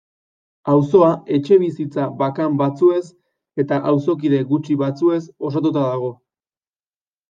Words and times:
Auzoa 0.75 1.09
etxebizitza 1.37 2.07
bakan 2.23 2.57
batzuez 2.63 3.03
eta 3.65 3.81
auzokide 3.93 4.43
gutxi 4.55 4.83
batzuez 4.85 5.23
osatuta 5.53 5.79
dago. 5.91 6.15